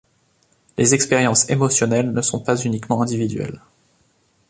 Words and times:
Les 0.79 0.95
expériences 0.95 1.47
émotionnelles 1.51 2.11
ne 2.11 2.21
sont 2.23 2.39
pas 2.39 2.55
uniquement 2.55 3.03
individuelles. 3.03 3.61